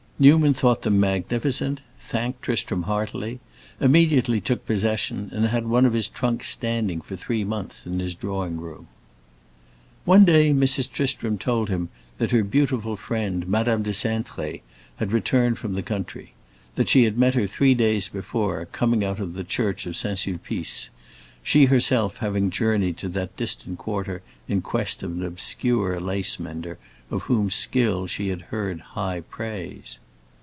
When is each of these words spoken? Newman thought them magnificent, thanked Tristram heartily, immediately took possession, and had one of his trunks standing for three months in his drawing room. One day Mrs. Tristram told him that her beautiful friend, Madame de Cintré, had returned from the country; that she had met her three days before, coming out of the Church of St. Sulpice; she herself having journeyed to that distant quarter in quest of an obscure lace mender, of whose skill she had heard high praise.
Newman 0.21 0.53
thought 0.53 0.83
them 0.83 0.99
magnificent, 0.99 1.81
thanked 1.97 2.43
Tristram 2.43 2.83
heartily, 2.83 3.39
immediately 3.79 4.39
took 4.39 4.63
possession, 4.67 5.31
and 5.33 5.47
had 5.47 5.65
one 5.65 5.83
of 5.83 5.93
his 5.93 6.07
trunks 6.07 6.47
standing 6.47 7.01
for 7.01 7.15
three 7.15 7.43
months 7.43 7.87
in 7.87 7.97
his 7.97 8.13
drawing 8.13 8.57
room. 8.57 8.87
One 10.05 10.23
day 10.23 10.53
Mrs. 10.53 10.91
Tristram 10.91 11.39
told 11.39 11.69
him 11.69 11.89
that 12.19 12.29
her 12.29 12.43
beautiful 12.43 12.95
friend, 12.95 13.47
Madame 13.47 13.81
de 13.81 13.89
Cintré, 13.89 14.61
had 14.97 15.11
returned 15.11 15.57
from 15.57 15.73
the 15.73 15.81
country; 15.81 16.33
that 16.75 16.87
she 16.87 17.03
had 17.05 17.17
met 17.17 17.33
her 17.33 17.47
three 17.47 17.73
days 17.73 18.07
before, 18.07 18.67
coming 18.71 19.03
out 19.03 19.19
of 19.19 19.33
the 19.33 19.43
Church 19.43 19.87
of 19.87 19.97
St. 19.97 20.19
Sulpice; 20.19 20.91
she 21.41 21.65
herself 21.65 22.17
having 22.17 22.51
journeyed 22.51 22.97
to 22.97 23.09
that 23.09 23.35
distant 23.35 23.79
quarter 23.79 24.21
in 24.47 24.61
quest 24.61 25.01
of 25.01 25.13
an 25.13 25.23
obscure 25.23 25.99
lace 25.99 26.39
mender, 26.39 26.77
of 27.09 27.23
whose 27.23 27.55
skill 27.55 28.05
she 28.05 28.27
had 28.27 28.41
heard 28.43 28.81
high 28.81 29.21
praise. 29.21 29.97